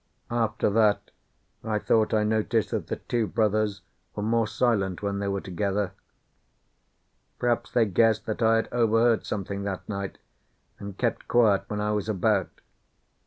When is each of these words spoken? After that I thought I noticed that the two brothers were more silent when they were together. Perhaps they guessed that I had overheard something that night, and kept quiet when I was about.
After 0.31 0.71
that 0.71 1.11
I 1.63 1.77
thought 1.77 2.11
I 2.11 2.23
noticed 2.23 2.71
that 2.71 2.87
the 2.87 2.95
two 2.95 3.27
brothers 3.27 3.81
were 4.15 4.23
more 4.23 4.47
silent 4.47 5.03
when 5.03 5.19
they 5.19 5.27
were 5.27 5.41
together. 5.41 5.91
Perhaps 7.37 7.71
they 7.73 7.85
guessed 7.85 8.25
that 8.25 8.41
I 8.41 8.55
had 8.55 8.69
overheard 8.71 9.27
something 9.27 9.61
that 9.65 9.87
night, 9.87 10.17
and 10.79 10.97
kept 10.97 11.27
quiet 11.27 11.65
when 11.67 11.81
I 11.81 11.91
was 11.91 12.09
about. 12.09 12.49